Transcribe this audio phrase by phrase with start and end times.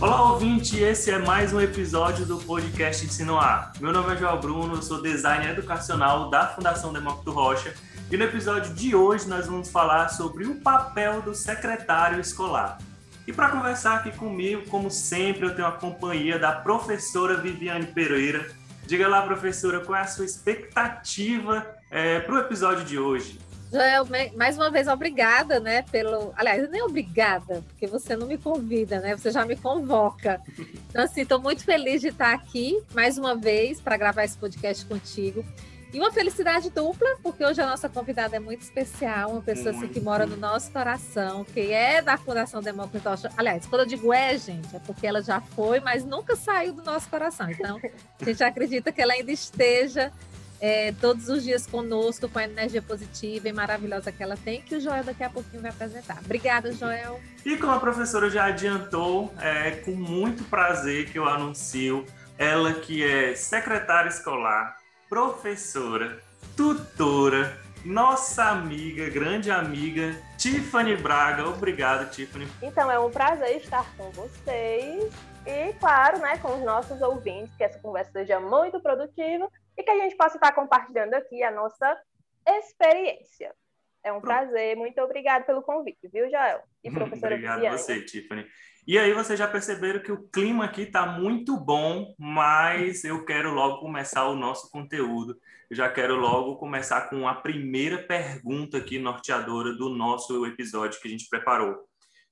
[0.00, 0.78] Olá, ouvinte!
[0.78, 3.70] Esse é mais um episódio do podcast Ensino A.
[3.78, 7.74] Meu nome é João Bruno, eu sou designer educacional da Fundação Demócrito Rocha
[8.10, 12.78] e no episódio de hoje nós vamos falar sobre o papel do secretário escolar.
[13.26, 18.50] E para conversar aqui comigo, como sempre, eu tenho a companhia da professora Viviane Pereira.
[18.86, 23.38] Diga lá, professora, qual é a sua expectativa é, para o episódio de hoje?
[23.72, 26.32] Joel, mais uma vez, obrigada, né, pelo...
[26.36, 30.40] Aliás, nem obrigada, porque você não me convida, né, você já me convoca.
[30.88, 34.84] Então, assim, estou muito feliz de estar aqui, mais uma vez, para gravar esse podcast
[34.86, 35.44] contigo.
[35.92, 39.88] E uma felicidade dupla, porque hoje a nossa convidada é muito especial, uma pessoa assim,
[39.88, 43.30] que mora no nosso coração, que é da Fundação Democracia.
[43.36, 46.82] Aliás, quando eu digo é, gente, é porque ela já foi, mas nunca saiu do
[46.82, 47.50] nosso coração.
[47.50, 47.80] Então,
[48.20, 50.12] a gente acredita que ela ainda esteja
[50.60, 54.76] é, todos os dias conosco, com a energia positiva e maravilhosa que ela tem, que
[54.76, 56.18] o Joel daqui a pouquinho vai apresentar.
[56.24, 57.20] Obrigada, Joel.
[57.44, 62.04] E como a professora já adiantou, é com muito prazer que eu anuncio
[62.36, 64.76] ela que é secretária escolar,
[65.08, 66.20] professora,
[66.56, 71.48] tutora, nossa amiga, grande amiga, Tiffany Braga.
[71.48, 72.46] Obrigado, Tiffany.
[72.62, 75.12] Então, é um prazer estar com vocês
[75.46, 79.90] e, claro, né, com os nossos ouvintes, que essa conversa seja muito produtiva e que
[79.90, 82.00] a gente possa estar compartilhando aqui a nossa
[82.46, 83.54] experiência.
[84.02, 86.62] É um prazer, muito obrigado pelo convite, viu, Jael?
[86.82, 88.46] E professora Obrigado a você, Tiffany.
[88.86, 93.52] E aí vocês já perceberam que o clima aqui está muito bom, mas eu quero
[93.52, 95.38] logo começar o nosso conteúdo.
[95.68, 101.06] Eu já quero logo começar com a primeira pergunta aqui norteadora do nosso episódio que
[101.06, 101.76] a gente preparou.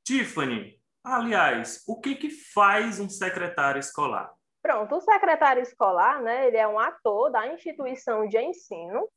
[0.03, 4.31] Tiffany, aliás, o que que faz um secretário escolar?
[4.62, 9.09] Pronto, o secretário escolar, né, ele é um ator da instituição de ensino,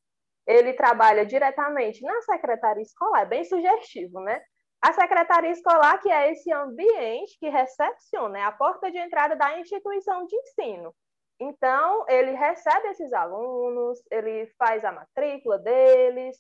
[0.46, 4.42] ele trabalha diretamente na secretaria escolar, é bem sugestivo, né?
[4.82, 9.60] A secretaria escolar, que é esse ambiente que recepciona, é a porta de entrada da
[9.60, 10.94] instituição de ensino.
[11.40, 16.38] Então, ele recebe esses alunos, ele faz a matrícula deles,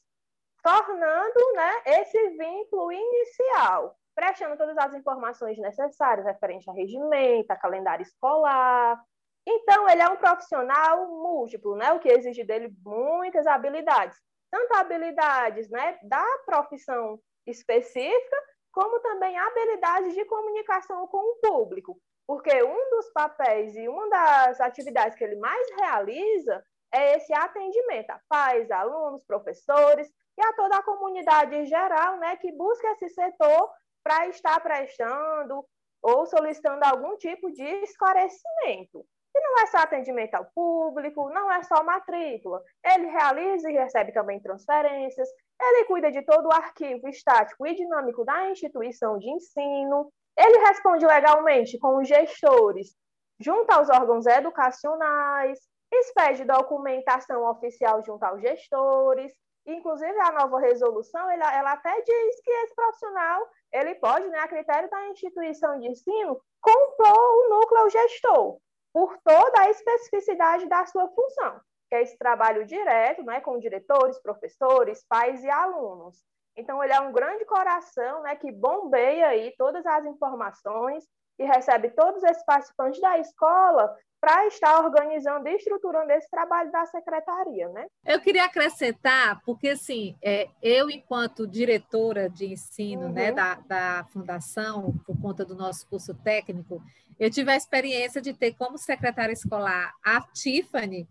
[0.64, 8.04] tornando né, esse vínculo inicial prestando todas as informações necessárias referente a regimento, a calendário
[8.04, 9.02] escolar.
[9.48, 11.92] Então, ele é um profissional múltiplo, né?
[11.94, 14.18] o que exige dele muitas habilidades.
[14.52, 18.38] Tanto habilidades né, da profissão específica,
[18.72, 21.98] como também habilidades de comunicação com o público.
[22.28, 28.10] Porque um dos papéis e uma das atividades que ele mais realiza é esse atendimento
[28.12, 33.10] a pais, alunos, professores e a toda a comunidade em geral, né, que busca esse
[33.10, 33.70] setor
[34.04, 35.66] para estar prestando
[36.02, 39.06] ou solicitando algum tipo de esclarecimento.
[39.34, 42.62] E não é só atendimento ao público, não é só matrícula.
[42.84, 45.30] Ele realiza e recebe também transferências,
[45.60, 51.06] ele cuida de todo o arquivo estático e dinâmico da instituição de ensino, ele responde
[51.06, 52.96] legalmente com os gestores
[53.40, 55.60] junto aos órgãos educacionais,
[55.92, 59.34] expede documentação oficial junto aos gestores,
[59.66, 64.48] Inclusive, a nova resolução, ela, ela até diz que esse profissional, ele pode, né, a
[64.48, 68.60] critério da instituição de ensino, compor o núcleo gestor,
[68.94, 71.60] por toda a especificidade da sua função,
[71.90, 76.18] que é esse trabalho direto, né, com diretores, professores, pais e alunos.
[76.56, 81.06] Então, ele é um grande coração, né, que bombeia aí todas as informações
[81.42, 86.86] e recebe todos esses participantes da escola para estar organizando e estruturando esse trabalho da
[86.86, 87.88] secretaria, né?
[88.06, 93.14] Eu queria acrescentar, porque assim, é, eu enquanto diretora de ensino, né, uhum.
[93.14, 96.84] né, da, da fundação, por conta do nosso curso técnico,
[97.20, 101.08] eu tive a experiência de ter como secretária escolar a Tiffany,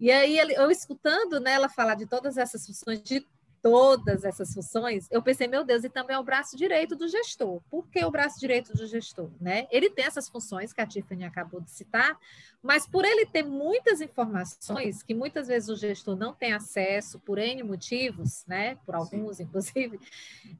[0.00, 3.26] e aí eu escutando né, ela falar de todas essas funções, de
[3.64, 7.62] todas essas funções, eu pensei, meu Deus, e também é o braço direito do gestor.
[7.70, 9.30] Por que o braço direito do gestor?
[9.40, 9.66] Né?
[9.70, 12.20] Ele tem essas funções que a Tiffany acabou de citar,
[12.62, 17.38] mas por ele ter muitas informações que muitas vezes o gestor não tem acesso por
[17.38, 18.76] N motivos, né?
[18.84, 19.98] por alguns, inclusive,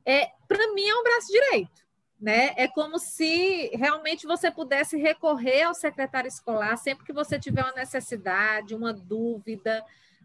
[0.03, 1.85] é, para mim é um braço direito.
[2.19, 2.55] Né?
[2.57, 7.75] É como se realmente você pudesse recorrer ao secretário escolar sempre que você tiver uma
[7.75, 9.85] necessidade, uma dúvida,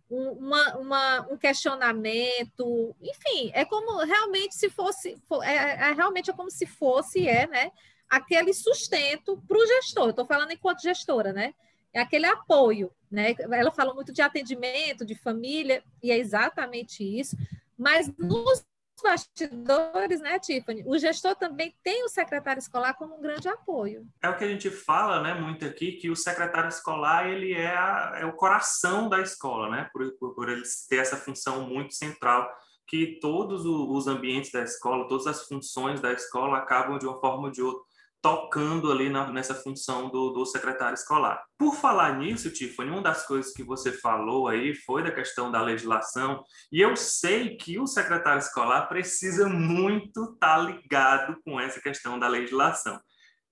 [0.09, 6.50] uma, uma, um questionamento, enfim, é como realmente se fosse, é, é realmente é como
[6.50, 7.71] se fosse, é, né,
[8.09, 11.53] aquele sustento para o gestor, estou falando enquanto gestora, né,
[11.94, 17.38] é aquele apoio, né, ela falou muito de atendimento, de família, e é exatamente isso,
[17.77, 18.65] mas nos
[19.01, 20.84] bastidores, né, Tiffany?
[20.86, 24.07] O gestor também tem o secretário escolar como um grande apoio.
[24.22, 27.75] É o que a gente fala, né, muito aqui, que o secretário escolar ele é,
[27.75, 31.94] a, é o coração da escola, né, por, por, por ele ter essa função muito
[31.94, 32.50] central
[32.88, 37.44] que todos os ambientes da escola, todas as funções da escola acabam de uma forma
[37.44, 37.88] ou de outra
[38.21, 41.42] tocando ali na, nessa função do, do, secretário escolar.
[41.57, 45.62] Por falar nisso, Tiffany, uma das coisas que você falou aí foi da questão da
[45.62, 51.80] legislação, e eu sei que o secretário escolar precisa muito estar tá ligado com essa
[51.80, 53.00] questão da legislação.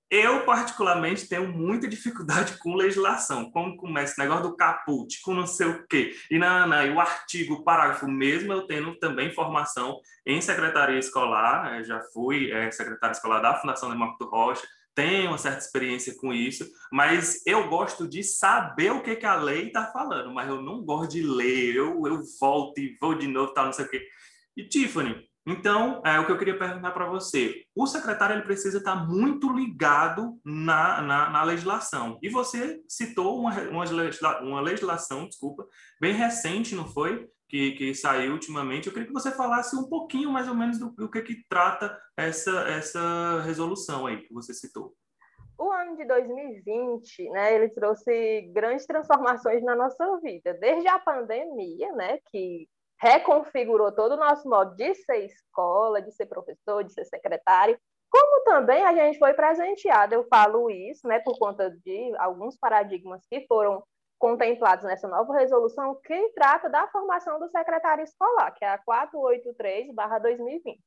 [0.09, 3.51] Eu, particularmente, tenho muita dificuldade com legislação.
[3.51, 6.15] Como começa o negócio do caput, com não sei o quê.
[6.31, 11.65] E, na, e o artigo, o parágrafo mesmo, eu tenho também formação em secretaria escolar.
[11.65, 11.83] Né?
[11.83, 14.65] Já fui é, secretário escolar da Fundação Demócrito Rocha.
[14.95, 16.65] Tenho uma certa experiência com isso.
[16.91, 20.33] Mas eu gosto de saber o que, que a lei está falando.
[20.33, 21.75] Mas eu não gosto de ler.
[21.75, 24.07] Eu, eu volto e vou de novo, tal, não sei o quê.
[24.55, 27.63] E, Tiffany, então, é o que eu queria perguntar para você.
[27.73, 32.19] O secretário ele precisa estar muito ligado na, na, na legislação.
[32.21, 35.65] E você citou uma, uma, legisla, uma, legislação, desculpa,
[36.01, 37.29] bem recente, não foi?
[37.47, 38.87] Que, que saiu ultimamente.
[38.87, 41.97] Eu queria que você falasse um pouquinho mais ou menos do, do que, que trata
[42.17, 44.93] essa, essa resolução aí que você citou.
[45.57, 51.91] O ano de 2020, né, ele trouxe grandes transformações na nossa vida, desde a pandemia,
[51.93, 52.67] né, que
[52.99, 57.79] reconfigurou todo o nosso modo de ser escola, de ser professor, de ser secretário,
[58.09, 63.21] como também a gente foi presenteado, eu falo isso, né, por conta de alguns paradigmas
[63.29, 63.83] que foram
[64.17, 70.79] contemplados nessa nova resolução, que trata da formação do secretário escolar, que é a 483/2020.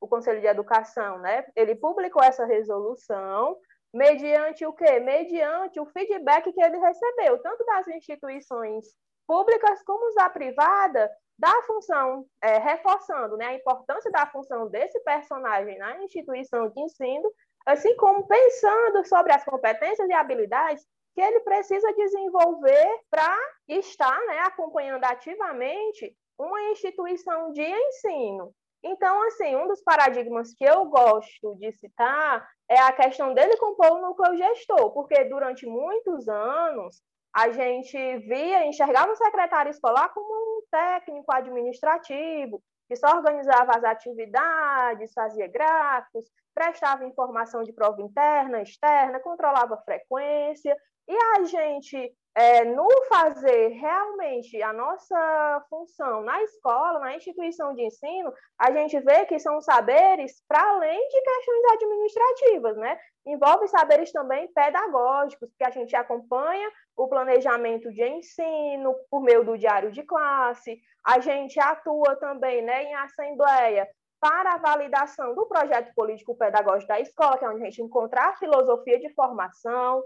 [0.00, 3.56] O Conselho de Educação, né, ele publicou essa resolução
[3.92, 5.00] mediante o quê?
[5.00, 8.84] Mediante o feedback que ele recebeu, tanto das instituições
[9.26, 15.78] públicas como da privada, da função, é, reforçando né, a importância da função desse personagem
[15.78, 17.30] na instituição de ensino,
[17.66, 23.36] assim como pensando sobre as competências e habilidades que ele precisa desenvolver para
[23.68, 28.52] estar né, acompanhando ativamente uma instituição de ensino.
[28.82, 33.92] Então, assim, um dos paradigmas que eu gosto de citar é a questão dele compor
[33.92, 37.02] o núcleo gestor, porque durante muitos anos
[37.36, 43.84] a gente via, enxergava o secretário escolar como um técnico administrativo, que só organizava as
[43.84, 46.24] atividades, fazia gráficos,
[46.54, 50.74] prestava informação de prova interna, externa, controlava frequência,
[51.06, 57.82] e a gente, é, no fazer realmente a nossa função na escola, na instituição de
[57.82, 62.98] ensino, a gente vê que são saberes para além de questões administrativas, né?
[63.24, 69.56] Envolve saberes também pedagógicos, que a gente acompanha o planejamento de ensino por meio do
[69.56, 73.88] diário de classe, a gente atua também né, em assembleia
[74.20, 78.36] para a validação do projeto político-pedagógico da escola, que é onde a gente encontra a
[78.36, 80.02] filosofia de formação,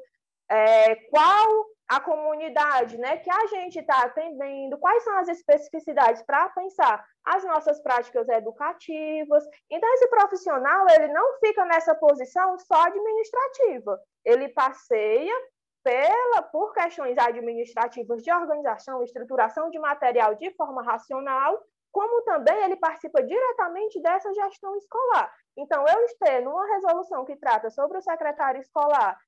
[0.50, 6.48] é, qual a comunidade né, que a gente está atendendo, quais são as especificidades para
[6.50, 9.44] pensar as nossas práticas educativas.
[9.68, 15.34] Então, esse profissional ele não fica nessa posição só administrativa, ele passeia
[15.82, 21.60] pela, por questões administrativas de organização, estruturação de material de forma racional,
[21.90, 25.32] como também ele participa diretamente dessa gestão escolar.
[25.56, 29.18] Então, eu ter numa resolução que trata sobre o secretário escolar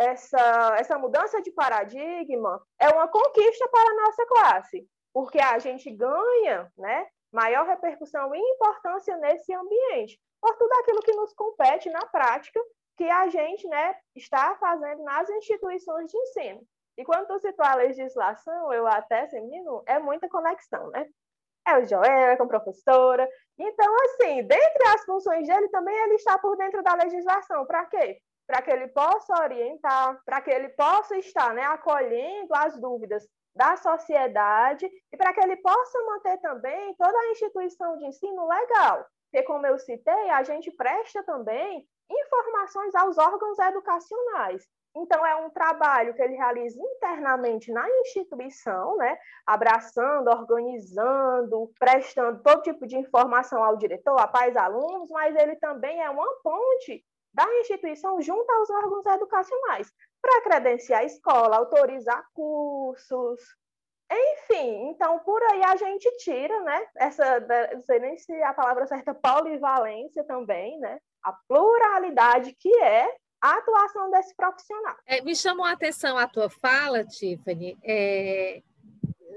[0.00, 5.90] essa, essa mudança de paradigma é uma conquista para a nossa classe, porque a gente
[5.90, 12.06] ganha né, maior repercussão e importância nesse ambiente, por tudo aquilo que nos compete na
[12.06, 12.58] prática
[12.96, 16.62] que a gente né, está fazendo nas instituições de ensino.
[16.96, 21.06] E quando tu citou a legislação, eu até, assim, menino, é muita conexão, né?
[21.66, 23.28] É o Joel, é com professora.
[23.58, 27.64] Então, assim, dentre as funções dele, também ele está por dentro da legislação.
[27.66, 28.20] Para quê?
[28.50, 33.76] Para que ele possa orientar, para que ele possa estar né, acolhendo as dúvidas da
[33.76, 39.06] sociedade e para que ele possa manter também toda a instituição de ensino legal.
[39.30, 44.66] Porque, como eu citei, a gente presta também informações aos órgãos educacionais.
[44.96, 49.16] Então, é um trabalho que ele realiza internamente na instituição, né?
[49.46, 56.02] abraçando, organizando, prestando todo tipo de informação ao diretor, a pais alunos, mas ele também
[56.02, 63.40] é uma ponte da instituição junto aos órgãos educacionais, para credenciar a escola, autorizar cursos,
[64.12, 66.86] enfim, então por aí a gente tira, né?
[66.96, 67.40] Essa,
[67.72, 70.98] não sei nem se a palavra certa, polivalência também, né?
[71.22, 74.96] A pluralidade que é a atuação desse profissional.
[75.06, 78.62] É, me chamou a atenção a tua fala, Tiffany, é,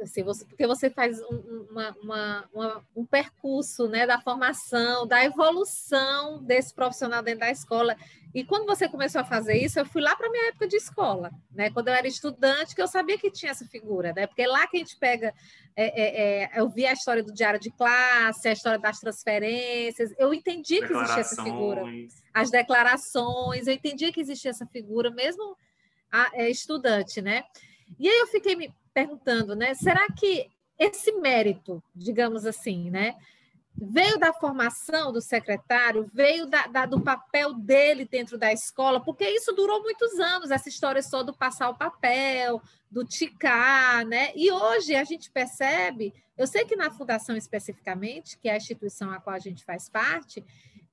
[0.04, 5.24] Assim, você, porque você faz um, uma, uma, uma, um percurso né, da formação, da
[5.24, 7.96] evolução desse profissional dentro da escola.
[8.34, 10.76] E quando você começou a fazer isso, eu fui lá para a minha época de
[10.76, 11.70] escola, né?
[11.70, 14.26] Quando eu era estudante, que eu sabia que tinha essa figura, né?
[14.26, 15.34] Porque lá que a gente pega.
[15.76, 20.12] É, é, é, eu vi a história do diário de classe, a história das transferências,
[20.20, 21.84] eu entendi que existia essa figura.
[22.34, 25.56] As declarações, eu entendi que existia essa figura, mesmo
[26.12, 27.44] a, é, estudante, né?
[28.00, 29.74] E aí eu fiquei me perguntando, né?
[29.74, 33.16] Será que esse mérito, digamos assim, né?
[33.76, 39.28] Veio da formação do secretário, veio da, da, do papel dele dentro da escola, porque
[39.28, 44.32] isso durou muitos anos, essa história só do passar o papel, do ticar, né?
[44.36, 49.10] E hoje a gente percebe, eu sei que na fundação especificamente, que é a instituição
[49.10, 50.46] a qual a gente faz parte,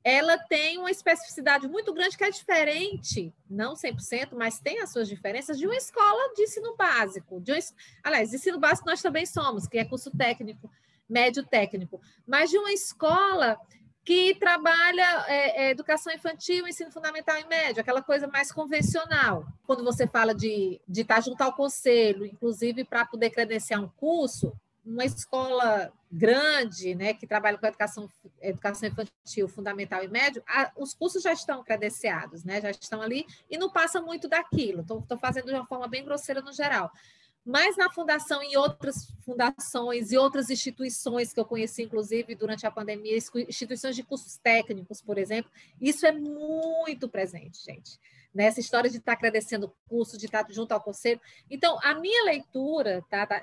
[0.03, 5.09] ela tem uma especificidade muito grande que é diferente, não 100%, mas tem as suas
[5.09, 7.41] diferenças de uma escola de ensino básico.
[7.41, 7.59] De um,
[8.03, 10.71] aliás, ensino básico nós também somos, que é curso técnico,
[11.09, 13.59] médio técnico, mas de uma escola
[14.03, 19.47] que trabalha é, é, educação infantil, ensino fundamental e médio, aquela coisa mais convencional.
[19.67, 24.53] Quando você fala de, de estar junto ao conselho, inclusive para poder credenciar um curso,
[24.91, 30.93] uma escola grande, né, que trabalha com educação, educação infantil, fundamental e médio, a, os
[30.93, 34.81] cursos já estão credenciados, né, já estão ali e não passa muito daquilo.
[34.81, 36.91] Estou fazendo de uma forma bem grosseira no geral.
[37.47, 42.71] Mas na fundação e outras fundações e outras instituições que eu conheci, inclusive, durante a
[42.71, 47.99] pandemia, instituições de cursos técnicos, por exemplo, isso é muito presente, gente
[48.35, 48.49] né?
[48.57, 51.21] história de estar crescendo curso, de estar junto ao conselho.
[51.51, 53.41] Então, a minha leitura, tá, tá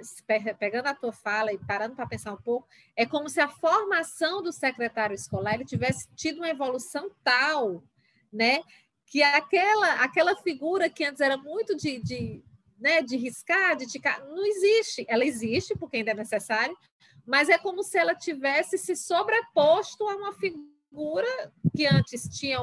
[0.58, 4.42] pegando a tua fala e parando para pensar um pouco, é como se a formação
[4.42, 7.84] do secretário escolar ele tivesse tido uma evolução tal,
[8.32, 8.62] né,
[9.06, 12.44] que aquela aquela figura que antes era muito de, de
[12.78, 15.06] né, de riscar, de ticar, não existe.
[15.08, 16.78] Ela existe porque ainda é necessário,
[17.26, 21.28] mas é como se ela tivesse se sobreposto a uma figura
[21.76, 22.60] que antes tinha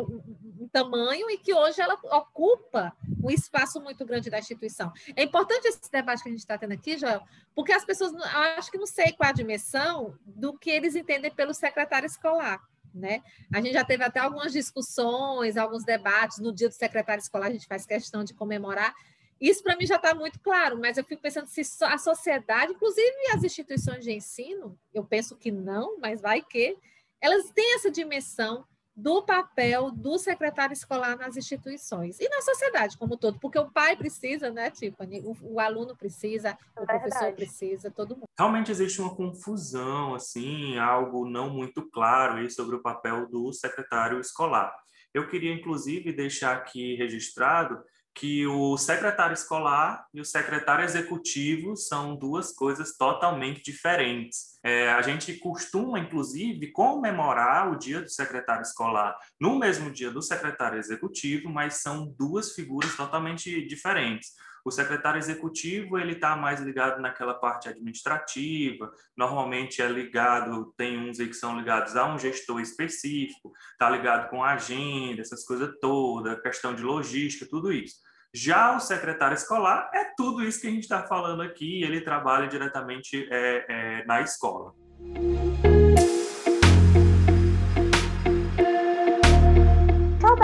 [0.74, 4.92] tamanho e que hoje ela ocupa um espaço muito grande da instituição.
[5.14, 7.22] É importante esse debate que a gente está tendo aqui, Joel,
[7.54, 8.12] porque as pessoas,
[8.56, 12.60] acho que não sei qual a dimensão do que eles entendem pelo secretário escolar.
[12.92, 13.22] Né?
[13.52, 16.38] A gente já teve até algumas discussões, alguns debates.
[16.38, 18.92] No dia do secretário escolar, a gente faz questão de comemorar.
[19.40, 23.14] Isso para mim já está muito claro, mas eu fico pensando se a sociedade, inclusive
[23.32, 26.76] as instituições de ensino, eu penso que não, mas vai que,
[27.20, 28.64] elas têm essa dimensão
[28.96, 33.70] do papel do secretário escolar nas instituições e na sociedade como um todo, porque o
[33.70, 35.20] pai precisa, né, Tiffany?
[35.20, 38.28] O, o aluno precisa, o professor precisa, todo mundo.
[38.38, 44.20] Realmente existe uma confusão, assim, algo não muito claro aí sobre o papel do secretário
[44.20, 44.72] escolar.
[45.12, 47.82] Eu queria, inclusive, deixar aqui registrado
[48.14, 54.58] que o secretário escolar e o secretário executivo são duas coisas totalmente diferentes.
[54.62, 60.22] É, a gente costuma, inclusive, comemorar o dia do secretário escolar no mesmo dia do
[60.22, 64.32] secretário executivo, mas são duas figuras totalmente diferentes.
[64.64, 71.18] O secretário executivo ele está mais ligado naquela parte administrativa, normalmente é ligado, tem uns
[71.18, 76.40] que são ligados a um gestor específico, está ligado com a agenda, essas coisas todas,
[76.40, 77.96] questão de logística, tudo isso.
[78.32, 82.48] Já o secretário escolar é tudo isso que a gente está falando aqui, ele trabalha
[82.48, 84.72] diretamente é, é, na escola.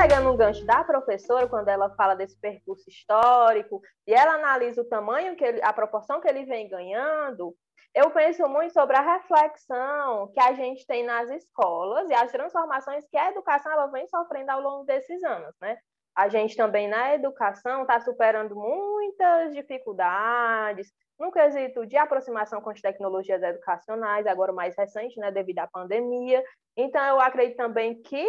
[0.01, 4.89] Pegando um gancho da professora, quando ela fala desse percurso histórico, e ela analisa o
[4.89, 7.55] tamanho, que ele, a proporção que ele vem ganhando,
[7.95, 13.05] eu penso muito sobre a reflexão que a gente tem nas escolas e as transformações
[13.11, 15.77] que a educação ela vem sofrendo ao longo desses anos, né?
[16.17, 22.81] a gente também na educação está superando muitas dificuldades no quesito de aproximação com as
[22.81, 26.43] tecnologias educacionais, agora mais recente, né, devido à pandemia.
[26.75, 28.27] Então, eu acredito também que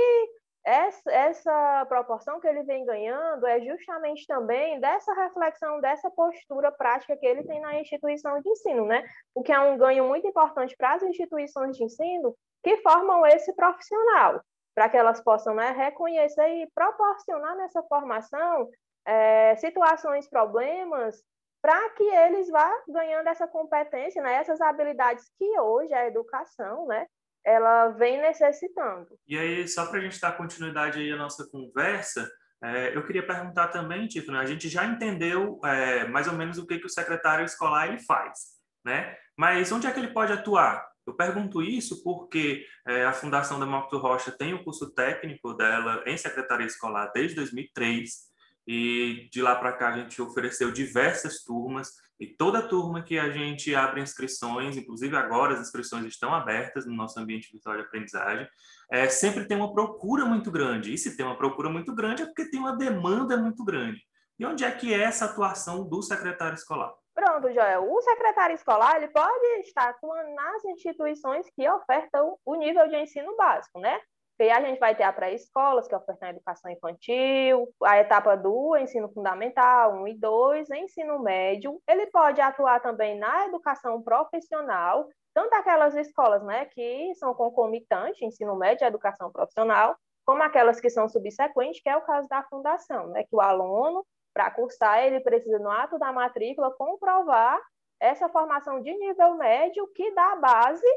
[0.63, 7.17] essa, essa proporção que ele vem ganhando é justamente também dessa reflexão, dessa postura prática
[7.17, 9.03] que ele tem na instituição de ensino, né?
[9.33, 13.53] O que é um ganho muito importante para as instituições de ensino que formam esse
[13.55, 14.41] profissional
[14.73, 18.69] para que elas possam né, reconhecer e proporcionar nessa formação
[19.05, 21.21] é, situações, problemas,
[21.61, 27.05] para que eles vá ganhando essa competência, né, essas habilidades que hoje a educação, né,
[27.45, 29.07] ela vem necessitando.
[29.27, 32.29] E aí, só para a gente dar continuidade aí à nossa conversa,
[32.63, 36.67] é, eu queria perguntar também, né, a gente já entendeu é, mais ou menos o
[36.67, 39.17] que, que o secretário escolar ele faz, né?
[39.35, 40.87] Mas onde é que ele pode atuar?
[41.05, 46.15] Eu pergunto isso porque é, a Fundação Demócrito Rocha tem o curso técnico dela em
[46.15, 48.31] secretaria escolar desde 2003
[48.67, 53.31] e de lá para cá a gente ofereceu diversas turmas E toda turma que a
[53.31, 58.47] gente abre inscrições, inclusive agora as inscrições estão abertas no nosso ambiente virtual de aprendizagem,
[58.91, 60.93] é, sempre tem uma procura muito grande.
[60.93, 63.99] E se tem uma procura muito grande é porque tem uma demanda muito grande.
[64.37, 66.93] E onde é que é essa atuação do secretário escolar?
[67.15, 67.91] Pronto, Joel.
[67.91, 73.35] O secretário escolar ele pode estar atuando nas instituições que ofertam o nível de ensino
[73.35, 73.99] básico, né?
[74.41, 78.35] E aí a gente vai ter a pré-escolas, que ofertam a educação infantil, a etapa
[78.35, 81.79] do ensino fundamental, 1 e 2, ensino médio.
[81.87, 88.55] Ele pode atuar também na educação profissional, tanto aquelas escolas né, que são concomitantes, ensino
[88.55, 89.95] médio e educação profissional,
[90.25, 94.03] como aquelas que são subsequentes, que é o caso da fundação, né, que o aluno,
[94.33, 97.61] para cursar, ele precisa, no ato da matrícula, comprovar
[97.99, 100.87] essa formação de nível médio que dá base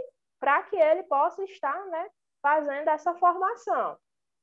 [0.41, 2.07] para que ele possa estar né,
[2.45, 3.97] fazendo essa formação.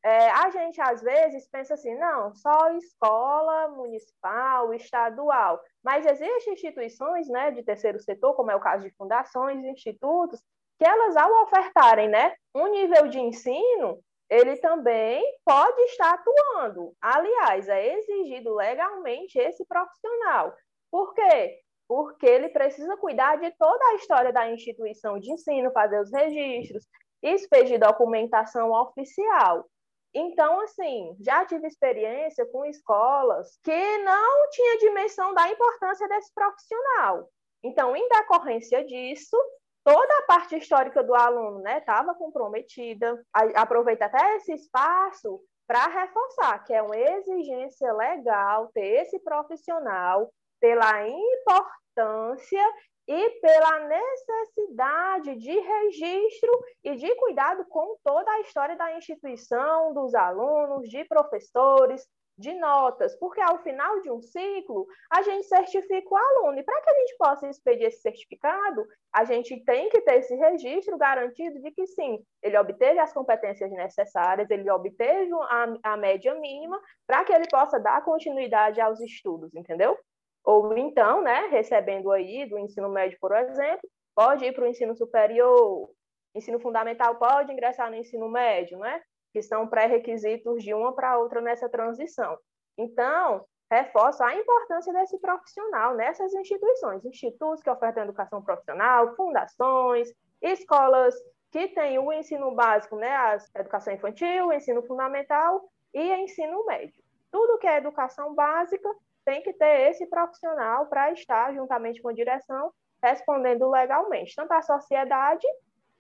[0.04, 7.30] É, a gente, às vezes, pensa assim, não, só escola municipal, estadual, mas existem instituições
[7.30, 10.42] né, de terceiro setor, como é o caso de fundações, institutos,
[10.80, 16.96] que elas, ao ofertarem né, um nível de ensino, ele também pode estar atuando.
[17.00, 20.56] Aliás, é exigido legalmente esse profissional.
[20.90, 21.60] Por quê?
[21.88, 26.88] Porque ele precisa cuidar de toda a história da instituição de ensino, fazer os registros,
[27.22, 29.66] expedir documentação oficial.
[30.14, 37.30] Então, assim, já tive experiência com escolas que não tinha dimensão da importância desse profissional.
[37.64, 39.38] Então, em decorrência disso,
[39.84, 43.24] toda a parte histórica do aluno estava né, comprometida.
[43.56, 51.08] Aproveita até esse espaço para reforçar que é uma exigência legal ter esse profissional pela
[51.08, 52.64] importância
[53.08, 56.52] e pela necessidade de registro
[56.84, 63.16] e de cuidado com toda a história da instituição, dos alunos, de professores, de notas,
[63.18, 66.60] porque ao final de um ciclo, a gente certifica o aluno.
[66.60, 70.36] E para que a gente possa expedir esse certificado, a gente tem que ter esse
[70.36, 76.34] registro garantido de que sim, ele obteve as competências necessárias, ele obteve a, a média
[76.36, 79.98] mínima, para que ele possa dar continuidade aos estudos, entendeu?
[80.44, 84.96] Ou então, né, recebendo aí do ensino médio, por exemplo, pode ir para o ensino
[84.96, 85.90] superior,
[86.36, 89.02] ensino fundamental pode ingressar no ensino médio, né?
[89.34, 92.38] Que são pré-requisitos de uma para outra nessa transição.
[92.78, 100.12] Então, reforça a importância desse profissional nessas instituições, institutos que ofertam educação profissional, fundações,
[100.42, 101.16] escolas
[101.52, 107.02] que têm o ensino básico, né, a educação infantil, o ensino fundamental e ensino médio.
[107.32, 108.90] Tudo que é educação básica
[109.26, 112.72] tem que ter esse profissional para estar, juntamente com a direção,
[113.04, 115.46] respondendo legalmente, tanto à sociedade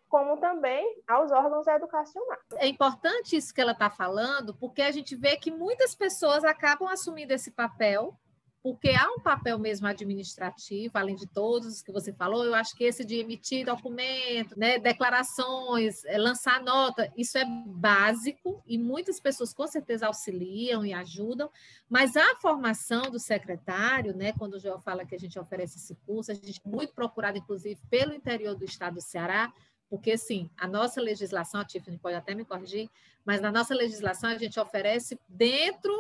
[0.08, 2.42] como também aos órgãos educacionais.
[2.58, 6.90] É importante isso que ela está falando, porque a gente vê que muitas pessoas acabam
[6.90, 8.14] assumindo esse papel
[8.64, 12.76] porque há um papel mesmo administrativo, além de todos os que você falou, eu acho
[12.76, 19.20] que esse de emitir documento, né, declarações, é, lançar nota, isso é básico e muitas
[19.20, 21.50] pessoas com certeza auxiliam e ajudam,
[21.90, 25.96] mas a formação do secretário, né, quando o João fala que a gente oferece esse
[26.06, 29.52] curso, a gente é muito procurado, inclusive, pelo interior do estado do Ceará,
[29.90, 32.90] porque, sim, a nossa legislação, a Tiffany pode até me corrigir,
[33.26, 35.92] mas na nossa legislação a gente oferece dentro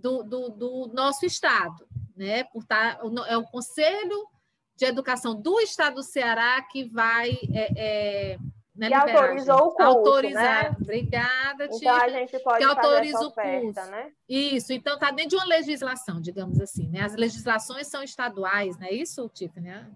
[0.00, 1.86] do, do, do nosso Estado,
[2.16, 2.44] né?
[2.44, 4.26] Por tá, é o Conselho
[4.76, 7.38] de Educação do Estado do Ceará que vai.
[7.52, 8.38] É, é,
[8.74, 10.70] né, que autorizou o curso, autorizar.
[10.70, 10.76] Né?
[10.80, 11.68] Obrigada.
[11.70, 13.90] Então a gente pode que autoriza fazer oferta, o curso.
[13.90, 14.12] né?
[14.26, 17.02] Isso, então está dentro de uma legislação, digamos assim, né?
[17.02, 19.68] As legislações são estaduais, não é isso, Tiffany?
[19.68, 19.90] Né?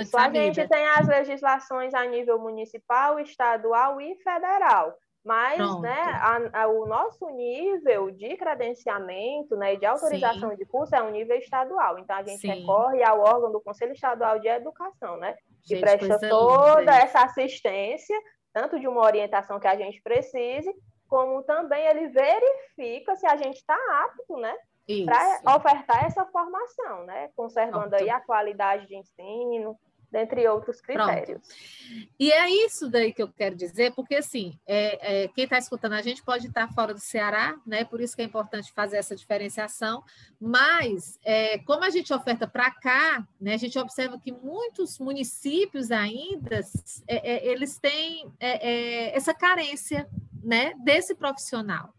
[0.00, 4.98] Isso, a gente tem as legislações a nível municipal, estadual e federal.
[5.22, 10.56] Mas né, a, a, o nosso nível de credenciamento né, de autorização Sim.
[10.56, 11.98] de curso é um nível estadual.
[11.98, 12.48] Então, a gente Sim.
[12.48, 16.96] recorre ao órgão do Conselho Estadual de Educação, né, que gente, presta toda linda.
[16.96, 18.18] essa assistência,
[18.52, 20.72] tanto de uma orientação que a gente precise,
[21.06, 24.56] como também ele verifica se a gente está apto né,
[25.04, 29.76] para ofertar essa formação, né, conservando aí a qualidade de ensino,
[30.10, 31.40] dentre outros critérios.
[31.40, 32.10] Pronto.
[32.18, 35.92] E é isso daí que eu quero dizer, porque assim, é, é, quem está escutando
[35.92, 37.84] a gente pode estar fora do Ceará, né?
[37.84, 40.02] Por isso que é importante fazer essa diferenciação.
[40.40, 43.54] Mas é, como a gente oferta para cá, né?
[43.54, 46.60] A gente observa que muitos municípios ainda
[47.06, 50.08] é, é, eles têm é, essa carência,
[50.42, 50.74] né?
[50.82, 51.94] Desse profissional.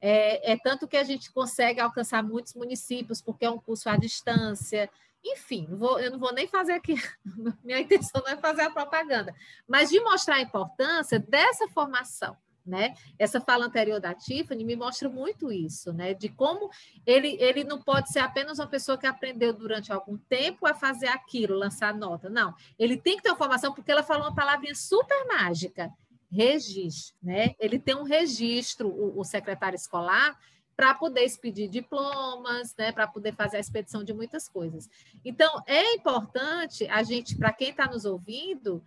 [0.00, 3.96] É, é, tanto que a gente consegue alcançar muitos municípios, porque é um curso à
[3.96, 4.88] distância,
[5.24, 6.94] enfim, vou, eu não vou nem fazer aqui,
[7.64, 9.34] minha intenção não é fazer a propaganda,
[9.66, 12.36] mas de mostrar a importância dessa formação,
[12.68, 12.94] né?
[13.18, 16.12] Essa fala anterior da Tiffany me mostra muito isso, né?
[16.14, 16.70] De como
[17.06, 21.08] ele, ele não pode ser apenas uma pessoa que aprendeu durante algum tempo a fazer
[21.08, 22.28] aquilo, lançar nota.
[22.28, 25.90] Não, ele tem que ter uma formação, porque ela falou uma palavrinha super mágica,
[26.30, 27.54] registro, né?
[27.58, 30.38] Ele tem um registro, o, o secretário escolar,
[30.78, 34.88] para poder expedir diplomas, né, para poder fazer a expedição de muitas coisas.
[35.24, 38.80] Então, é importante a gente, para quem está nos ouvindo,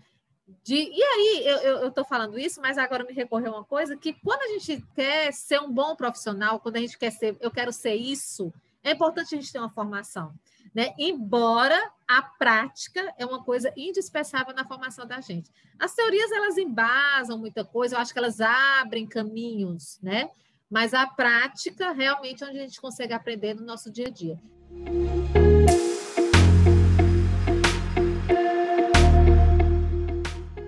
[0.64, 4.42] de, e aí, eu estou falando isso, mas agora me recorreu uma coisa que quando
[4.42, 7.96] a gente quer ser um bom profissional, quando a gente quer ser, eu quero ser
[7.96, 10.34] isso, é importante a gente ter uma formação.
[10.74, 10.94] Né?
[10.98, 11.78] Embora
[12.08, 15.52] a prática é uma coisa indispensável na formação da gente.
[15.78, 20.32] As teorias, elas embasam muita coisa, eu acho que elas abrem caminhos, né?
[20.72, 24.40] Mas a prática, realmente, é onde a gente consegue aprender no nosso dia a dia.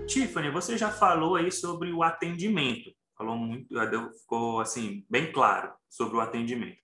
[0.06, 2.94] Tiffany, você já falou aí sobre o atendimento.
[3.18, 3.74] Falou muito,
[4.20, 6.84] ficou assim bem claro sobre o atendimento.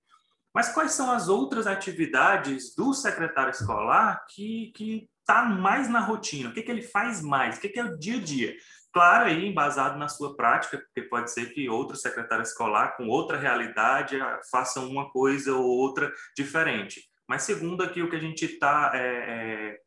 [0.53, 6.49] Mas quais são as outras atividades do secretário escolar que que está mais na rotina?
[6.49, 7.57] O que, que ele faz mais?
[7.57, 8.55] O que, que é o dia a dia?
[8.91, 13.37] Claro, aí embasado na sua prática, porque pode ser que outro secretário escolar com outra
[13.37, 14.17] realidade
[14.49, 17.03] façam uma coisa ou outra diferente.
[17.27, 19.79] Mas segundo aqui o que a gente está é, é,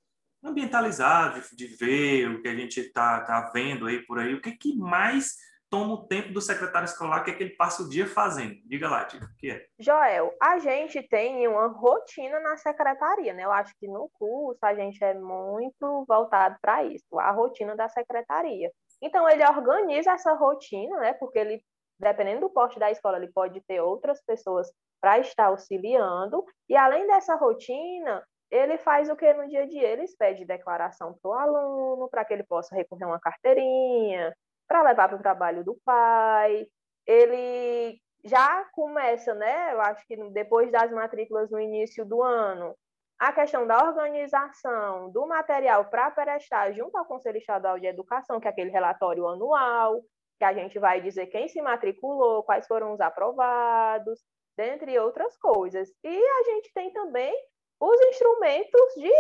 [0.45, 4.41] ambientalizado, de, de, ver o que a gente está tá vendo aí por aí, o
[4.41, 5.37] que, que mais
[5.73, 8.57] toma o tempo do secretário escolar, que, é que ele passa o dia fazendo?
[8.67, 9.67] Diga lá, Tia, o que é?
[9.79, 13.43] Joel, a gente tem uma rotina na secretaria, né?
[13.45, 17.89] Eu acho que no curso a gente é muito voltado para isso, a rotina da
[17.89, 18.71] secretaria.
[19.01, 21.15] Então, ele organiza essa rotina, né?
[21.15, 21.65] Porque ele,
[21.99, 26.45] dependendo do porte da escola, ele pode ter outras pessoas para estar auxiliando.
[26.69, 29.89] E além dessa rotina, ele faz o que no dia a dia?
[29.89, 34.35] Ele pede declaração para o aluno, para que ele possa recorrer uma carteirinha,
[34.67, 36.67] para levar para o trabalho do pai.
[37.07, 39.73] Ele já começa, né?
[39.73, 42.77] Eu acho que depois das matrículas no início do ano,
[43.19, 48.49] a questão da organização do material para prestar junto ao Conselho Estadual de Educação, que
[48.49, 50.01] é aquele relatório anual,
[50.39, 54.21] que a gente vai dizer quem se matriculou, quais foram os aprovados,
[54.57, 55.89] dentre outras coisas.
[56.03, 57.33] E a gente tem também
[57.81, 59.13] os instrumentos de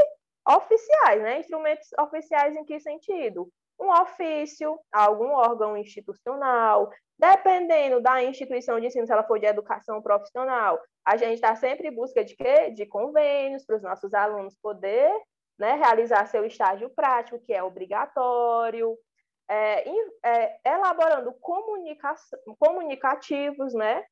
[0.48, 1.38] oficiais, né?
[1.38, 3.48] Instrumentos oficiais em que sentido?
[3.82, 10.00] Um ofício, algum órgão institucional, dependendo da instituição de ensino, se ela for de educação
[10.00, 12.70] profissional, a gente está sempre em busca de quê?
[12.70, 15.12] De convênios para os nossos alunos poder
[15.58, 18.96] né, realizar seu estágio prático, que é obrigatório,
[19.48, 19.84] é,
[20.24, 24.04] é, elaborando comunicativos, né,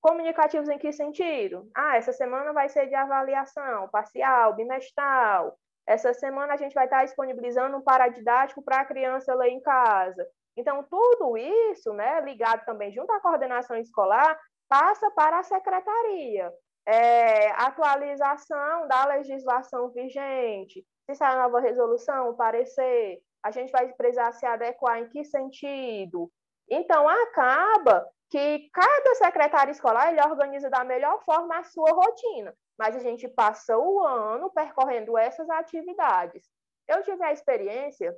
[0.00, 1.68] Comunicativos em que sentido?
[1.74, 5.58] Ah, essa semana vai ser de avaliação parcial, bimestral.
[5.88, 10.22] Essa semana a gente vai estar disponibilizando um paradidático para a criança ler em casa.
[10.54, 16.52] Então, tudo isso, né, ligado também junto à coordenação escolar, passa para a secretaria.
[16.86, 24.44] É, atualização da legislação vigente, se sai nova resolução, parecer, a gente vai precisar se
[24.44, 26.30] adequar em que sentido?
[26.68, 32.94] Então, acaba que cada secretário escolar ele organiza da melhor forma a sua rotina, mas
[32.94, 36.48] a gente passa o ano percorrendo essas atividades.
[36.86, 38.14] Eu tive a experiência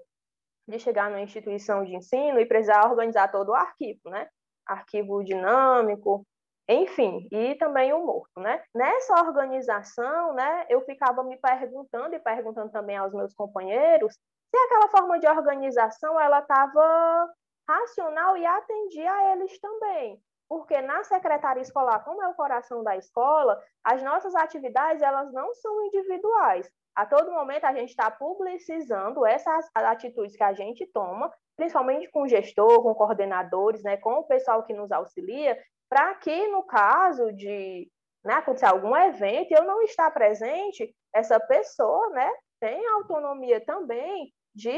[0.69, 4.29] de chegar numa instituição de ensino e precisar organizar todo o arquivo, né?
[4.67, 6.25] Arquivo dinâmico,
[6.69, 8.63] enfim, e também o morto, né?
[8.73, 14.89] Nessa organização, né, eu ficava me perguntando e perguntando também aos meus companheiros se aquela
[14.89, 17.33] forma de organização ela estava
[17.69, 20.23] racional e atendia a eles também.
[20.51, 25.55] Porque na secretaria escolar, como é o coração da escola, as nossas atividades elas não
[25.55, 26.69] são individuais.
[26.93, 32.23] A todo momento a gente está publicizando essas atitudes que a gente toma, principalmente com
[32.23, 35.57] o gestor, com coordenadores, né, com o pessoal que nos auxilia,
[35.89, 37.89] para que no caso de
[38.25, 44.77] né, acontecer algum evento, eu não estar presente, essa pessoa né, tem autonomia também de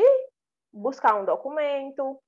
[0.70, 2.20] buscar um documento,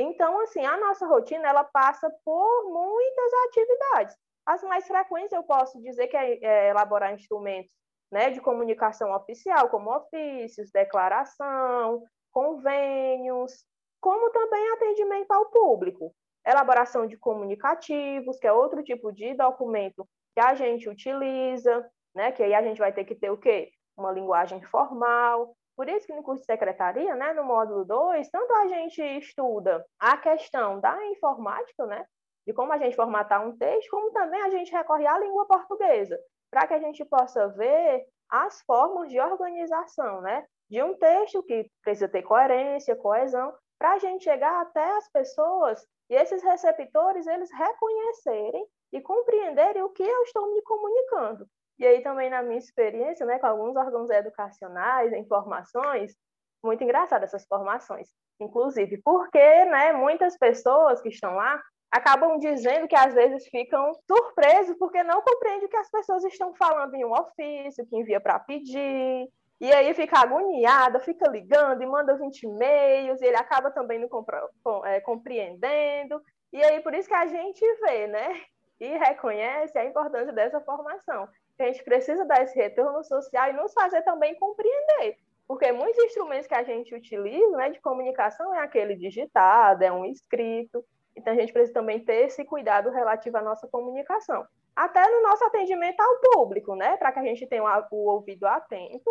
[0.00, 4.16] então, assim, a nossa rotina ela passa por muitas atividades.
[4.46, 7.70] As mais frequentes eu posso dizer que é, é elaborar instrumentos
[8.10, 13.64] né, de comunicação oficial, como ofícios, declaração, convênios,
[14.00, 16.14] como também atendimento ao público,
[16.46, 22.42] elaboração de comunicativos, que é outro tipo de documento que a gente utiliza, né, que
[22.42, 23.70] aí a gente vai ter que ter o quê?
[23.96, 28.52] Uma linguagem formal, por isso que no curso de secretaria, né, no módulo 2, tanto
[28.52, 32.04] a gente estuda a questão da informática, né,
[32.46, 36.18] de como a gente formatar um texto, como também a gente recorre à língua portuguesa,
[36.50, 41.66] para que a gente possa ver as formas de organização, né, de um texto que
[41.82, 47.50] precisa ter coerência, coesão, para a gente chegar até as pessoas e esses receptores eles
[47.54, 51.46] reconhecerem e compreenderem o que eu estou me comunicando.
[51.80, 56.14] E aí também na minha experiência, né, com alguns órgãos educacionais, informações,
[56.62, 62.94] muito engraçado essas formações, inclusive, porque, né, muitas pessoas que estão lá acabam dizendo que
[62.94, 67.12] às vezes ficam surpresos porque não compreendem o que as pessoas estão falando em um
[67.12, 69.26] ofício, que envia para pedir,
[69.60, 74.86] e aí fica agoniada, fica ligando e manda 20 e-mails, e ele acaba também não
[74.86, 76.22] é, compreendendo.
[76.52, 78.40] E aí por isso que a gente vê, né?
[78.78, 81.28] E reconhece a importância dessa formação.
[81.62, 85.18] A gente precisa dar esse retorno social e nos fazer também compreender.
[85.46, 90.04] Porque muitos instrumentos que a gente utiliza né, de comunicação é aquele digitado, é um
[90.04, 90.84] escrito.
[91.16, 94.46] Então, a gente precisa também ter esse cuidado relativo à nossa comunicação.
[94.76, 96.96] Até no nosso atendimento ao público, né?
[96.96, 99.10] Para que a gente tenha o ouvido atento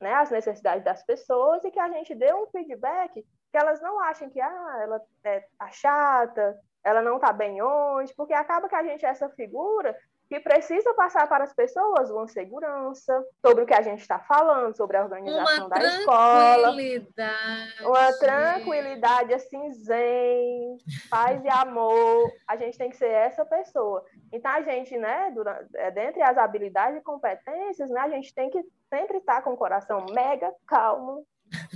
[0.00, 3.98] né, às necessidades das pessoas e que a gente dê um feedback que elas não
[4.00, 8.74] achem que ah, ela é tá chata, ela não está bem hoje, porque acaba que
[8.74, 9.96] a gente é essa figura
[10.28, 14.76] que precisa passar para as pessoas uma segurança sobre o que a gente está falando,
[14.76, 16.76] sobre a organização uma da escola.
[17.80, 20.76] Uma tranquilidade assim, zen,
[21.08, 22.30] paz e amor.
[22.46, 24.04] A gente tem que ser essa pessoa.
[24.30, 28.50] Então, a gente, né, durante, é, dentre as habilidades e competências, né, a gente tem
[28.50, 31.26] que sempre estar com o coração mega calmo,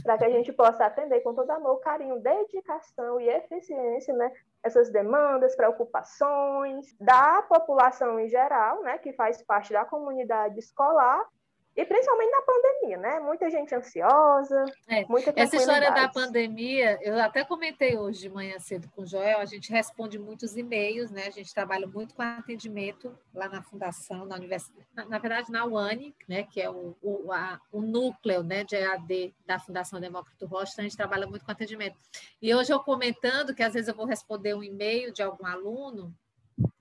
[0.03, 4.91] para que a gente possa atender com todo amor, carinho, dedicação e eficiência, né, essas
[4.91, 11.27] demandas, preocupações da população em geral, né, que faz parte da comunidade escolar,
[11.75, 13.21] e principalmente na pandemia, né?
[13.21, 18.59] Muita gente ansiosa, é, muita Essa história da pandemia, eu até comentei hoje de manhã
[18.59, 21.27] cedo com o Joel, a gente responde muitos e-mails, né?
[21.27, 25.65] A gente trabalha muito com atendimento lá na fundação, na universidade, na, na verdade na
[25.65, 26.43] UANI, né?
[26.43, 30.85] Que é o, o, a, o núcleo né, de EAD da Fundação Demócrito Rocha, então
[30.85, 31.97] a gente trabalha muito com atendimento.
[32.41, 36.15] E hoje eu comentando que às vezes eu vou responder um e-mail de algum aluno,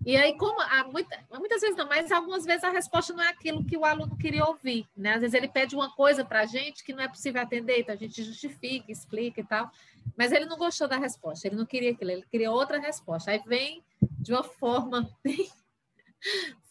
[0.06, 0.58] e aí, como
[0.92, 4.18] muita, muitas vezes não, mas algumas vezes a resposta não é aquilo que o aluno
[4.18, 5.14] queria ouvir, né?
[5.14, 7.94] Às vezes ele pede uma coisa para a gente que não é possível atender, então
[7.94, 9.72] a gente justifica, explica e tal,
[10.18, 13.32] mas ele não gostou da resposta, ele não queria aquilo, ele queria outra resposta.
[13.32, 15.50] Aí vem de uma forma bem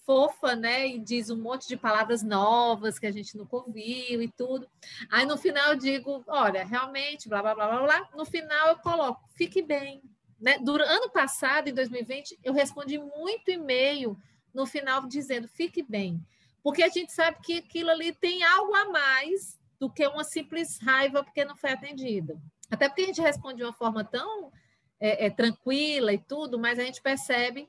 [0.05, 0.89] fofa, né?
[0.89, 4.69] E diz um monte de palavras novas que a gente nunca ouviu e tudo.
[5.09, 8.09] Aí no final eu digo, olha, realmente, blá, blá, blá, blá, blá.
[8.17, 10.03] No final eu coloco, fique bem,
[10.41, 10.59] né?
[10.59, 14.17] Do ano passado, em 2020, eu respondi muito e-mail
[14.55, 16.21] no final dizendo fique bem,
[16.63, 20.79] porque a gente sabe que aquilo ali tem algo a mais do que uma simples
[20.81, 22.41] raiva porque não foi atendido.
[22.71, 24.53] Até porque a gente responde de uma forma tão
[24.99, 27.69] é, é, tranquila e tudo, mas a gente percebe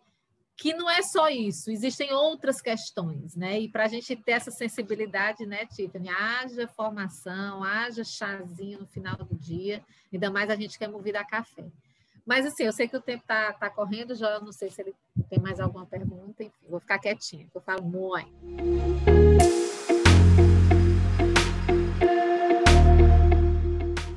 [0.57, 3.60] que não é só isso, existem outras questões, né?
[3.60, 6.10] E para a gente ter essa sensibilidade, né, Tiffany?
[6.10, 11.25] Haja formação, haja chazinho no final do dia, ainda mais a gente quer mover a
[11.25, 11.65] café.
[12.25, 14.95] Mas assim, eu sei que o tempo está tá correndo, já não sei se ele
[15.29, 18.31] tem mais alguma pergunta, enfim, vou ficar quietinha, eu falo muito.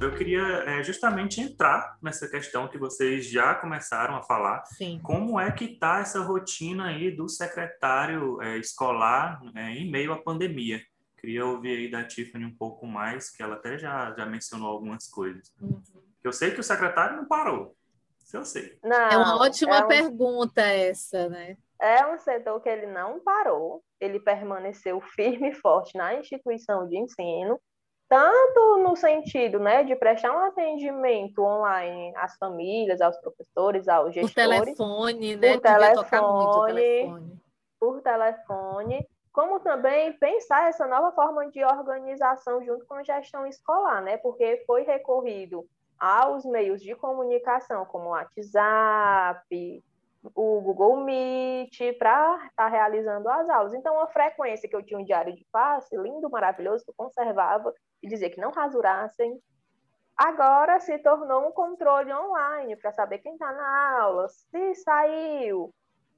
[0.00, 4.62] Eu queria é, justamente entrar nessa questão que vocês já começaram a falar.
[4.66, 5.00] Sim.
[5.02, 10.22] Como é que está essa rotina aí do secretário é, escolar é, em meio à
[10.22, 10.82] pandemia?
[11.16, 15.08] Queria ouvir aí da Tiffany um pouco mais, que ela até já, já mencionou algumas
[15.08, 15.50] coisas.
[15.58, 15.80] Uhum.
[16.22, 17.74] Eu sei que o secretário não parou,
[18.24, 18.78] isso eu sei.
[18.82, 21.56] Não, é uma ótima é um, pergunta essa, né?
[21.80, 26.96] É um setor que ele não parou, ele permaneceu firme e forte na instituição de
[26.96, 27.60] ensino,
[28.08, 34.34] tanto no sentido né, de prestar um atendimento online às famílias, aos professores, aos gestores.
[34.34, 35.52] Por telefone, né?
[35.52, 37.42] Por telefone, telefone.
[37.78, 44.00] Por telefone como também pensar essa nova forma de organização junto com a gestão escolar,
[44.00, 44.16] né?
[44.16, 45.66] Porque foi recorrido
[45.98, 49.82] aos meios de comunicação, como o WhatsApp,
[50.34, 53.74] o Google Meet, para estar tá realizando as aulas.
[53.74, 57.72] Então, a frequência que eu tinha um diário de passe, lindo, maravilhoso, que eu conservava
[58.02, 59.38] e dizia que não rasurassem,
[60.16, 65.74] agora se tornou um controle online para saber quem está na aula, se saiu,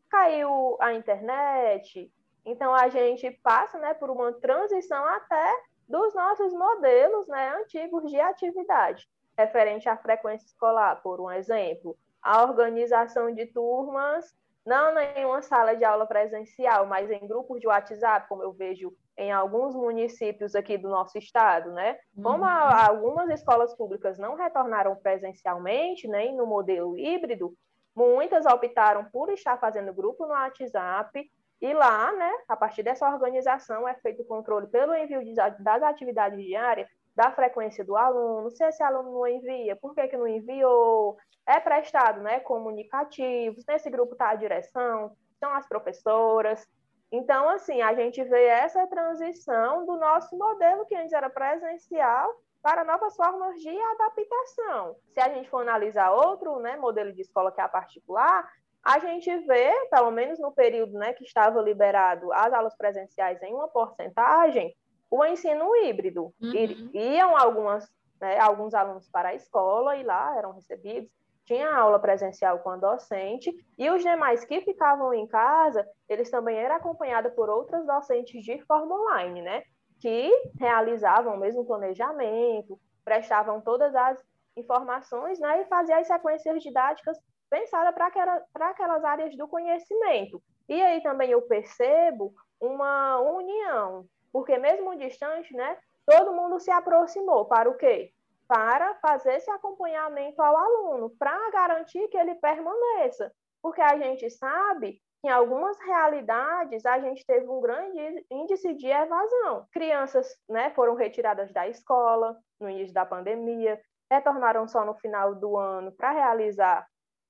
[0.08, 2.10] caiu a internet.
[2.44, 5.52] Então, a gente passa né, por uma transição até
[5.88, 12.42] dos nossos modelos né, antigos de atividade referente à frequência escolar, por um exemplo, a
[12.42, 18.28] organização de turmas, não em uma sala de aula presencial, mas em grupos de WhatsApp,
[18.28, 21.96] como eu vejo em alguns municípios aqui do nosso estado, né?
[22.20, 22.96] Como a, uhum.
[22.96, 27.54] algumas escolas públicas não retornaram presencialmente, nem né, no modelo híbrido,
[27.94, 33.88] muitas optaram por estar fazendo grupo no WhatsApp e lá, né, a partir dessa organização
[33.88, 38.62] é feito o controle pelo envio de, das atividades diárias da frequência do aluno, se
[38.62, 44.12] esse aluno não envia, por que, que não enviou, é prestado né, comunicativos, nesse grupo
[44.12, 46.68] está a direção, são as professoras.
[47.10, 52.84] Então, assim, a gente vê essa transição do nosso modelo, que antes era presencial, para
[52.84, 54.96] novas formas de adaptação.
[55.14, 58.46] Se a gente for analisar outro né, modelo de escola, que é a particular,
[58.84, 63.54] a gente vê, pelo menos no período né, que estava liberado as aulas presenciais em
[63.54, 64.76] uma porcentagem,
[65.10, 66.32] o ensino híbrido.
[66.40, 66.90] Uhum.
[66.94, 67.88] Iam algumas,
[68.20, 71.10] né, alguns alunos para a escola e lá eram recebidos,
[71.44, 76.56] tinha aula presencial com a docente, e os demais que ficavam em casa, eles também
[76.56, 79.62] eram acompanhados por outras docentes de forma online, né?
[80.00, 84.20] Que realizavam o mesmo planejamento, prestavam todas as
[84.56, 85.62] informações, né?
[85.62, 87.16] E faziam as sequências didáticas
[87.48, 90.42] pensadas para aquela, aquelas áreas do conhecimento.
[90.68, 94.04] E aí também eu percebo uma união
[94.36, 98.12] porque mesmo distante, né, todo mundo se aproximou para o quê?
[98.46, 103.32] Para fazer esse acompanhamento ao aluno, para garantir que ele permaneça.
[103.62, 108.88] Porque a gente sabe que em algumas realidades a gente teve um grande índice de
[108.88, 109.66] evasão.
[109.72, 113.80] Crianças né, foram retiradas da escola no início da pandemia,
[114.12, 116.86] retornaram só no final do ano para realizar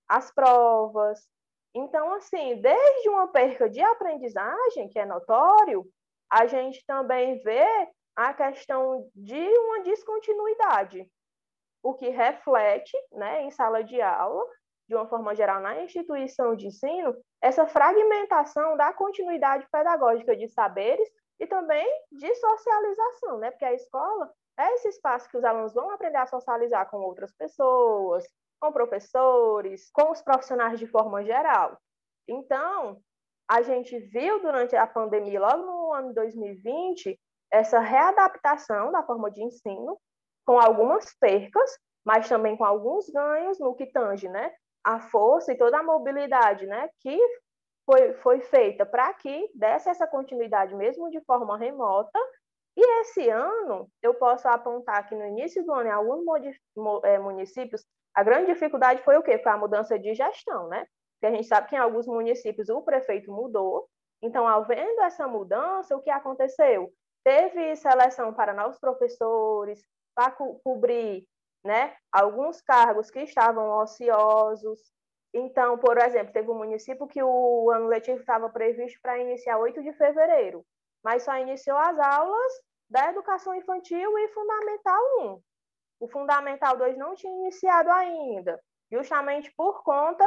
[0.08, 1.20] as provas.
[1.72, 5.86] Então, assim, desde uma perca de aprendizagem, que é notório,
[6.30, 7.66] a gente também vê
[8.14, 11.10] a questão de uma descontinuidade,
[11.82, 14.44] o que reflete, né, em sala de aula,
[14.88, 21.08] de uma forma geral, na instituição de ensino, essa fragmentação da continuidade pedagógica de saberes
[21.40, 23.50] e também de socialização, né?
[23.50, 27.32] Porque a escola é esse espaço que os alunos vão aprender a socializar com outras
[27.32, 28.24] pessoas,
[28.60, 31.76] com professores, com os profissionais de forma geral.
[32.26, 33.00] Então,
[33.48, 37.18] a gente viu durante a pandemia, logo no ano 2020,
[37.50, 39.98] essa readaptação da forma de ensino,
[40.44, 44.52] com algumas percas, mas também com alguns ganhos no que tange, né?
[44.84, 46.88] A força e toda a mobilidade, né?
[47.00, 47.18] Que
[47.84, 52.18] foi, foi feita para que desse essa continuidade mesmo de forma remota.
[52.76, 56.24] E esse ano, eu posso apontar que no início do ano, em alguns
[57.04, 59.38] é, municípios, a grande dificuldade foi o quê?
[59.38, 60.86] Foi a mudança de gestão, né?
[61.26, 63.88] Porque a gente sabe que em alguns municípios o prefeito mudou.
[64.22, 66.92] Então, havendo essa mudança, o que aconteceu?
[67.24, 69.84] Teve seleção para novos professores,
[70.14, 71.26] para co cobrir
[71.64, 74.78] né, alguns cargos que estavam ociosos.
[75.34, 79.82] Então, por exemplo, teve um município que o ano letivo estava previsto para iniciar 8
[79.82, 80.64] de fevereiro,
[81.02, 82.52] mas só iniciou as aulas
[82.88, 85.40] da educação infantil e fundamental 1.
[86.00, 88.60] O fundamental 2 não tinha iniciado ainda,
[88.92, 90.24] justamente por conta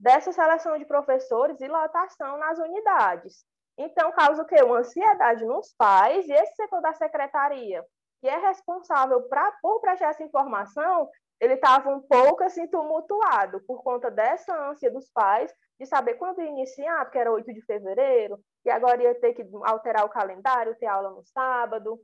[0.00, 3.44] dessa seleção de professores e lotação nas unidades.
[3.76, 4.62] Então, causa o quê?
[4.62, 7.84] Uma ansiedade nos pais e esse setor da secretaria,
[8.20, 11.08] que é responsável pra, por prestar essa informação,
[11.38, 16.42] ele estava um pouco assim tumultuado por conta dessa ânsia dos pais de saber quando
[16.42, 20.86] iniciar, porque era 8 de fevereiro, e agora ia ter que alterar o calendário, ter
[20.86, 21.98] aula no sábado.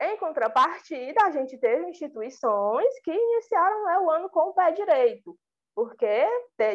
[0.00, 5.36] Em contrapartida, a gente teve instituições que iniciaram né, o ano com o pé direito
[5.74, 6.26] porque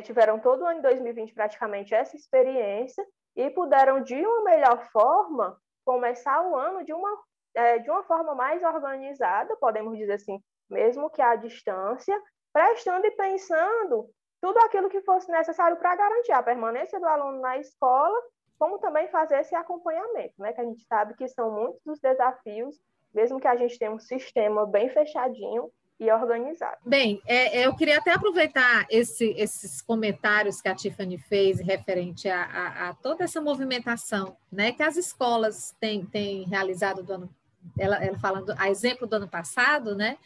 [0.04, 5.58] tiveram todo o ano de 2020 praticamente essa experiência e puderam, de uma melhor forma,
[5.86, 7.24] começar o ano de uma,
[7.56, 13.12] é, de uma forma mais organizada, podemos dizer assim, mesmo que à distância, prestando e
[13.12, 14.10] pensando
[14.42, 18.18] tudo aquilo que fosse necessário para garantir a permanência do aluno na escola,
[18.58, 20.54] como também fazer esse acompanhamento, né?
[20.54, 22.76] que a gente sabe que são muitos os desafios,
[23.14, 26.78] mesmo que a gente tenha um sistema bem fechadinho, e organizado.
[26.86, 32.30] Bem, é, é, eu queria até aproveitar esse, esses comentários que a Tiffany fez referente
[32.30, 37.36] a, a, a, toda essa movimentação né, que as escolas têm, têm realizado do ano,
[37.78, 40.18] ela, ela falando a exemplo do ano passado, né?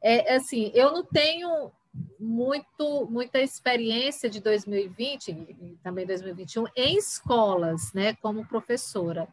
[0.00, 1.72] É assim, eu não tenho
[2.18, 9.28] muito muita experiência de 2020 e também 2021 em escolas, né, como professora.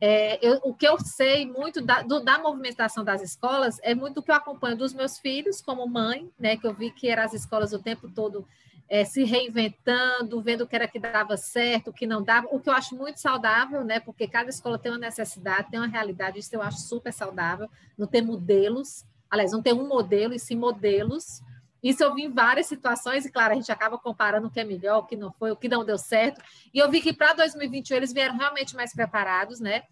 [0.00, 4.16] É, eu, o que eu sei muito da, do, da movimentação das escolas é muito
[4.16, 7.24] do que eu acompanho dos meus filhos como mãe, né, que eu vi que eram
[7.24, 8.46] as escolas o tempo todo
[8.88, 12.60] é, se reinventando, vendo o que era que dava certo, o que não dava, o
[12.60, 16.38] que eu acho muito saudável, né, porque cada escola tem uma necessidade, tem uma realidade,
[16.38, 20.56] isso eu acho super saudável, não ter modelos, aliás, não ter um modelo, e sim
[20.56, 21.42] modelos,
[21.82, 24.64] isso eu vi em várias situações, e claro, a gente acaba comparando o que é
[24.64, 26.42] melhor, o que não foi, o que não deu certo.
[26.74, 29.84] E eu vi que para 2021 eles vieram realmente mais preparados, né?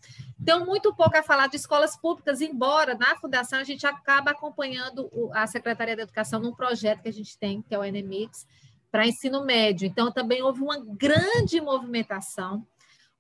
[0.45, 5.09] Tem muito pouco a falar de escolas públicas, embora na fundação a gente acaba acompanhando
[5.33, 8.47] a Secretaria da Educação num projeto que a gente tem, que é o NMIX,
[8.91, 9.87] para ensino médio.
[9.87, 12.67] Então, também houve uma grande movimentação.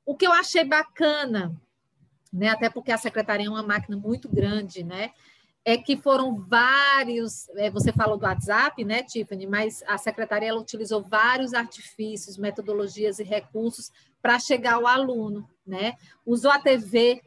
[0.05, 1.55] O que eu achei bacana,
[2.33, 2.49] né?
[2.49, 5.13] Até porque a secretaria é uma máquina muito grande, né?
[5.67, 11.03] É que foram vários, é, você falou do WhatsApp, né, Tiffany, mas a secretaria utilizou
[11.03, 13.91] vários artifícios, metodologias e recursos
[14.23, 15.95] para chegar ao aluno, né?
[16.25, 17.21] Usou a TV,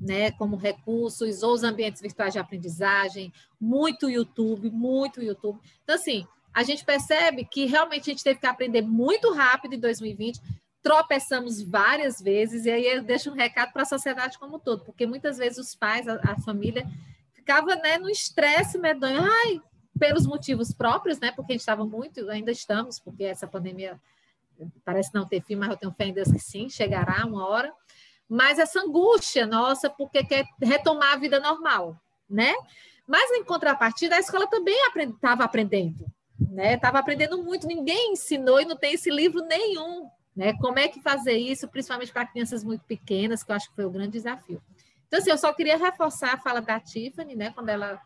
[0.00, 3.30] né, como recurso, usou os ambientes virtuais de aprendizagem,
[3.60, 5.60] muito YouTube, muito YouTube.
[5.82, 9.80] Então, assim, a gente percebe que realmente a gente teve que aprender muito rápido em
[9.80, 10.40] 2020,
[10.82, 14.86] tropeçamos várias vezes, e aí eu deixo um recado para a sociedade como um todo,
[14.86, 16.86] porque muitas vezes os pais, a, a família,
[17.44, 19.60] ficava né, no estresse medonho, ai,
[19.98, 21.30] pelos motivos próprios, né?
[21.30, 24.00] Porque a gente estava muito, ainda estamos, porque essa pandemia
[24.82, 27.70] parece não ter fim, mas eu tenho fé em Deus que sim, chegará uma hora.
[28.26, 32.54] Mas essa angústia nossa, porque quer retomar a vida normal, né?
[33.06, 36.06] Mas em contrapartida, a escola também estava aprendendo,
[36.40, 36.74] né?
[36.74, 40.54] Estava aprendendo muito, ninguém ensinou e não tem esse livro nenhum, né?
[40.54, 43.84] Como é que fazer isso, principalmente para crianças muito pequenas, que eu acho que foi
[43.84, 44.62] o grande desafio.
[45.14, 48.00] Então, assim, eu só queria reforçar a fala da Tiffany, né, quando ela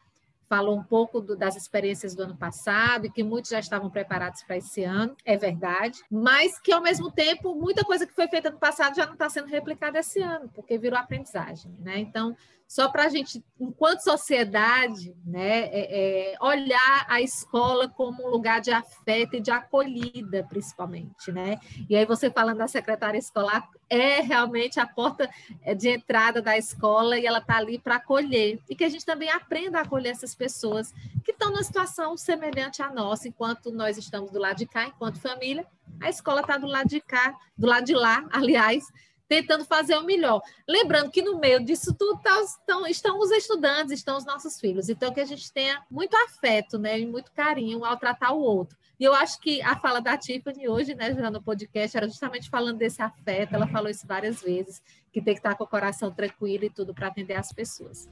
[0.46, 4.42] falou um pouco do, das experiências do ano passado e que muitos já estavam preparados
[4.42, 8.50] para esse ano, é verdade, mas que ao mesmo tempo muita coisa que foi feita
[8.50, 11.98] no passado já não está sendo replicada esse ano, porque virou aprendizagem, né?
[11.98, 12.36] Então,
[12.68, 18.60] só para a gente, enquanto sociedade, né, é, é, olhar a escola como um lugar
[18.60, 21.58] de afeto e de acolhida, principalmente, né?
[21.88, 25.30] E aí você falando da secretária escolar, é realmente a porta
[25.62, 28.60] é, de entrada da escola e ela está ali para acolher.
[28.68, 30.92] E que a gente também aprenda a acolher essas pessoas
[31.24, 35.18] que estão numa situação semelhante à nossa, enquanto nós estamos do lado de cá, enquanto
[35.18, 35.66] família,
[36.02, 38.84] a escola está do lado de cá, do lado de lá, aliás,
[39.28, 40.40] tentando fazer o melhor.
[40.66, 44.88] Lembrando que no meio disso tudo tá, estão, estão os estudantes, estão os nossos filhos.
[44.88, 48.76] Então, que a gente tenha muito afeto né, e muito carinho ao tratar o outro.
[48.98, 52.50] E eu acho que a fala da Tiffany hoje, né, já no podcast, era justamente
[52.50, 53.54] falando desse afeto.
[53.54, 56.92] Ela falou isso várias vezes, que tem que estar com o coração tranquilo e tudo
[56.92, 58.08] para atender as pessoas.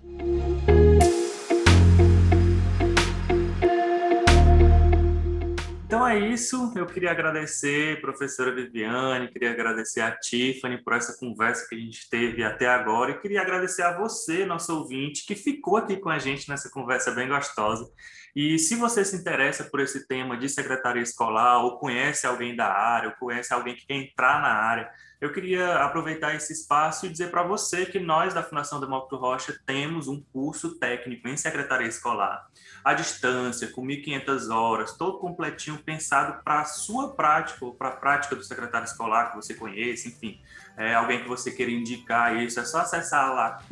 [5.87, 6.73] Então é isso.
[6.75, 12.11] Eu queria agradecer professora Viviane, queria agradecer a Tiffany por essa conversa que a gente
[12.11, 16.19] teve até agora e queria agradecer a você, nosso ouvinte, que ficou aqui com a
[16.19, 17.89] gente nessa conversa bem gostosa.
[18.37, 22.71] E se você se interessa por esse tema de secretaria escolar, ou conhece alguém da
[22.71, 27.09] área, ou conhece alguém que quer entrar na área, eu queria aproveitar esse espaço e
[27.09, 31.89] dizer para você que nós da Fundação Demócrito Rocha temos um curso técnico em secretaria
[31.89, 32.47] escolar,
[32.85, 37.97] à distância, com 1.500 horas, todo completinho, pensado para a sua prática, ou para a
[37.97, 40.39] prática do secretário escolar que você conhece, enfim,
[40.77, 43.63] é, alguém que você queira indicar isso, é só acessar lá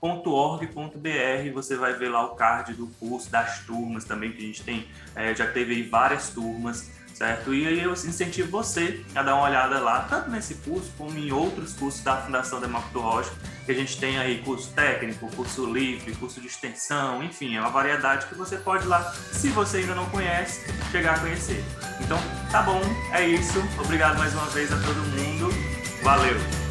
[0.00, 4.62] cursos.ftr.org.br, você vai ver lá o card do curso, das turmas também, que a gente
[4.62, 7.52] tem, é, já teve aí várias turmas, certo?
[7.52, 11.32] E aí eu incentivo você a dar uma olhada lá, tanto nesse curso como em
[11.32, 13.32] outros cursos da Fundação Demócrito Rocha,
[13.66, 17.70] que a gente tem aí curso técnico, curso livre, curso de extensão, enfim, é uma
[17.70, 21.62] variedade que você pode lá, se você ainda não conhece, chegar a conhecer.
[22.00, 22.18] Então,
[22.50, 22.80] tá bom,
[23.12, 23.58] é isso.
[23.80, 25.48] Obrigado mais uma vez a todo mundo.
[26.02, 26.67] Valeu!